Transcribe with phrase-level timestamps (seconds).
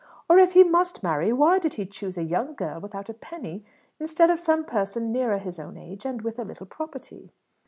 [0.27, 3.63] Or, if he must marry, why did he choose a young girl without a penny
[3.99, 7.31] instead of some person nearer his own age and with a little property?"